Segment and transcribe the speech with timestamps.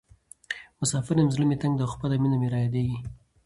[0.79, 2.97] مسافر یم زړه مې تنګ ده او خپله مینه مې رایادیزې.